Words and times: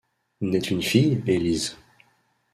Naît 0.41 0.57
une 0.57 0.81
fille, 0.81 1.21
Élise. 1.27 1.77